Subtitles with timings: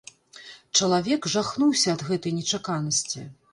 [0.79, 3.19] Чалавек жахнуўся ад гэтай нечаканасці.